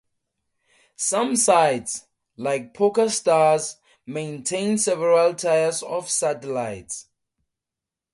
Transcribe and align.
Some 0.95 1.35
sites, 1.35 2.07
like 2.35 2.73
PokerStars, 2.73 3.75
maintain 4.07 4.79
several 4.79 5.35
tiers 5.35 5.83
of 5.83 6.09
satellites. 6.09 7.07